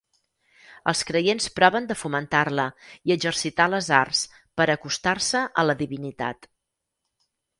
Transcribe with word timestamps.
Els 0.91 1.01
creients 1.09 1.49
proven 1.57 1.89
de 1.91 1.97
fomentar-la 2.03 2.65
i 3.11 3.13
exercitar 3.17 3.67
les 3.73 3.89
arts 3.99 4.23
per 4.61 4.67
a 4.67 4.73
acostar-se 4.77 5.43
a 5.65 5.69
la 5.71 5.77
divinitat. 5.85 6.49